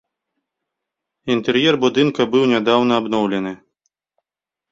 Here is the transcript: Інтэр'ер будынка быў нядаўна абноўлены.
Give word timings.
Інтэр'ер 1.33 1.73
будынка 1.83 2.21
быў 2.35 2.43
нядаўна 2.53 2.93
абноўлены. 3.01 3.51